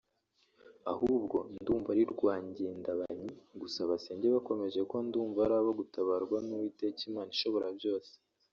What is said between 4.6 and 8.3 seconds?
kuko ndumva arabo gutabarwa n’uwiteka Imana ishobora byose